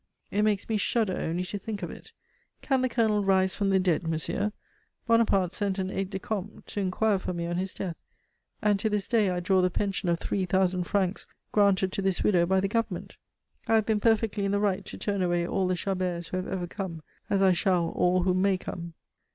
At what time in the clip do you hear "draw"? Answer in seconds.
9.39-9.61